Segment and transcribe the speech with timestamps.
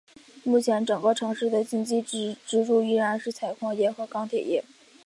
[0.43, 2.01] 目前整个城市的经济
[2.47, 4.63] 支柱依然是采矿业和钢铁业。